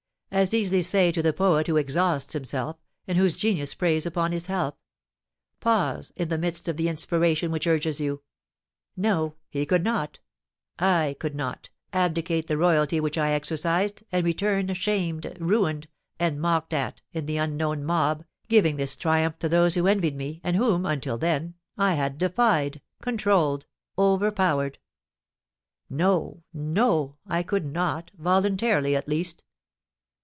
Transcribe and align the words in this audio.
As 0.33 0.53
easily 0.53 0.81
say 0.81 1.11
to 1.11 1.21
the 1.21 1.33
poet 1.33 1.67
who 1.67 1.75
exhausts 1.75 2.31
himself, 2.31 2.77
and 3.05 3.17
whose 3.17 3.35
genius 3.35 3.73
preys 3.73 4.05
upon 4.05 4.31
his 4.31 4.45
health, 4.45 4.75
'Pause 5.59 6.13
in 6.15 6.29
the 6.29 6.37
midst 6.37 6.69
of 6.69 6.77
the 6.77 6.87
inspiration 6.87 7.51
which 7.51 7.67
urges 7.67 7.99
you!' 7.99 8.21
No! 8.95 9.35
He 9.49 9.65
could 9.65 9.83
not 9.83 10.19
I 10.79 11.17
could 11.19 11.35
not, 11.35 11.69
abdicate 11.91 12.47
the 12.47 12.57
royalty 12.57 13.01
which 13.01 13.17
I 13.17 13.31
exercised, 13.33 14.05
and 14.09 14.23
return 14.23 14.73
shamed, 14.73 15.35
ruined, 15.37 15.89
and 16.17 16.39
mocked 16.39 16.73
at, 16.73 17.01
into 17.11 17.27
the 17.27 17.35
unknown 17.37 17.83
mob, 17.83 18.23
giving 18.47 18.77
this 18.77 18.95
triumph 18.95 19.37
to 19.39 19.49
those 19.49 19.75
who 19.75 19.85
envied 19.85 20.15
me, 20.15 20.39
and 20.45 20.55
whom, 20.55 20.85
until 20.85 21.17
then, 21.17 21.55
I 21.77 21.95
had 21.95 22.17
defied, 22.17 22.79
controlled, 23.01 23.65
overpowered! 23.97 24.79
No! 25.89 26.41
No! 26.53 27.17
I 27.27 27.43
could 27.43 27.65
not, 27.65 28.11
voluntarily, 28.17 28.95
at 28.95 29.09
least. 29.09 29.43